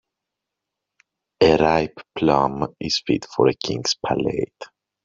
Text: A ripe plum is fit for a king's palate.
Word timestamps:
A 1.43 1.57
ripe 1.57 2.01
plum 2.17 2.73
is 2.79 3.03
fit 3.05 3.25
for 3.27 3.47
a 3.49 3.53
king's 3.53 3.95
palate. 4.03 4.63